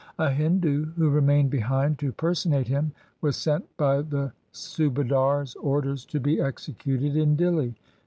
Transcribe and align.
A 0.17 0.31
Hindu 0.31 0.85
who 0.93 1.11
remained 1.11 1.51
behind 1.51 1.99
to 1.99 2.11
personate 2.11 2.67
him 2.67 2.91
was 3.21 3.35
sent 3.35 3.77
by 3.77 4.01
the 4.01 4.33
Subadar's 4.51 5.53
orders 5.57 6.05
to 6.05 6.19
be 6.19 6.41
executed 6.41 7.15
in 7.15 7.37
Dihli. 7.37 7.75